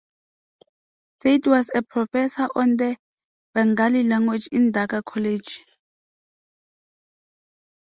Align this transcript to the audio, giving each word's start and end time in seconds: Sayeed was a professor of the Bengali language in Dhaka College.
Sayeed 1.19 1.45
was 1.45 1.69
a 1.75 1.83
professor 1.83 2.45
of 2.55 2.77
the 2.79 2.97
Bengali 3.53 4.01
language 4.03 4.47
in 4.51 4.71
Dhaka 4.71 5.03
College. 5.05 5.63